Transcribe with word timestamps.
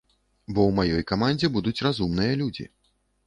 Бо 0.53 0.61
ў 0.69 0.71
маёй 0.79 1.03
камандзе 1.11 1.47
будуць 1.57 1.75
разумныя 1.87 2.33
людзі. 2.43 2.69